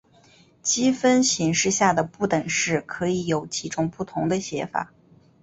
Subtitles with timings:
[0.63, 4.91] 积分形式下的不等式可以有几种不同的写法。